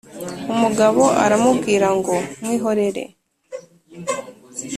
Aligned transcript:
umugabo 0.53 1.03
aramubwira 1.23 1.87
ngo: 1.97 2.15
"mwihorere 2.39 3.03